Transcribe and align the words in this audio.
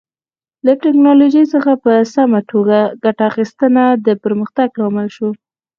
له 0.65 0.73
ټکنالوژۍ 0.83 1.45
څخه 1.53 1.71
په 1.83 1.91
سمه 2.13 2.39
توګه 2.51 2.77
ګټه 3.03 3.23
اخیستنه 3.31 3.83
د 4.05 4.07
پرمختګ 4.23 4.69
لامل 4.79 5.07
شو. 5.15 5.29